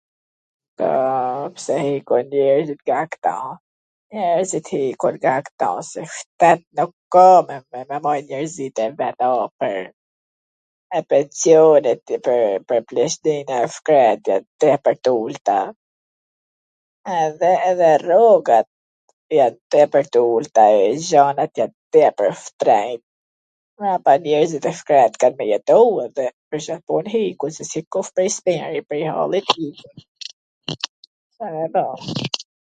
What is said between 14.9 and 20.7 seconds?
tw ulta edhe edhe rrogat jan tepwr tw ulta